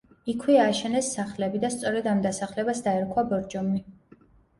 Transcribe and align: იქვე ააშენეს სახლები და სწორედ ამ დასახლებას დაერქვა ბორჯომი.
იქვე 0.31 0.53
ააშენეს 0.61 1.09
სახლები 1.17 1.61
და 1.65 1.69
სწორედ 1.75 2.09
ამ 2.13 2.23
დასახლებას 2.23 2.81
დაერქვა 2.87 3.25
ბორჯომი. 3.35 3.83